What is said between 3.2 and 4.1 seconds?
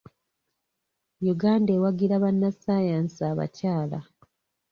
abakyala.